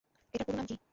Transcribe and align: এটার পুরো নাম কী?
এটার 0.33 0.45
পুরো 0.47 0.57
নাম 0.57 0.65
কী? 0.67 0.75